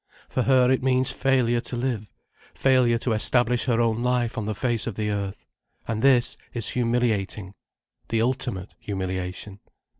For 0.29 0.41
her 0.41 0.71
it 0.71 0.81
means 0.81 1.11
failure 1.11 1.61
to 1.61 1.75
live, 1.75 2.11
failure 2.55 2.97
to 2.97 3.13
establish 3.13 3.65
her 3.65 3.79
own 3.79 4.01
life 4.01 4.35
on 4.35 4.47
the 4.47 4.55
face 4.55 4.87
of 4.87 4.95
the 4.95 5.11
earth. 5.11 5.45
And 5.87 6.01
this 6.01 6.37
is 6.55 6.69
humiliating, 6.69 7.53
the 8.09 8.23
ultimate 8.23 8.73
humiliation. 8.79 9.59